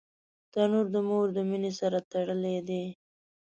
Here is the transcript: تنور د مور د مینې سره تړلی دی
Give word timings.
تنور 0.51 0.85
د 0.93 0.97
مور 1.07 1.25
د 1.33 1.37
مینې 1.49 1.71
سره 1.79 1.97
تړلی 2.11 2.57
دی 2.67 2.83